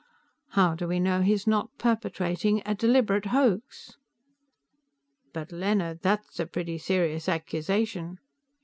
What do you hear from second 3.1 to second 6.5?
hoax?" "But, Leonard, that's a